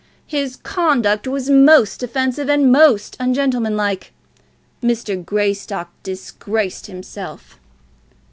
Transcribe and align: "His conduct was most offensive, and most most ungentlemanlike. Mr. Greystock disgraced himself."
"His 0.25 0.55
conduct 0.55 1.27
was 1.27 1.51
most 1.51 2.01
offensive, 2.01 2.49
and 2.49 2.71
most 2.71 2.89
most 2.89 3.17
ungentlemanlike. 3.19 4.11
Mr. 4.81 5.23
Greystock 5.23 5.91
disgraced 6.01 6.87
himself." 6.87 7.59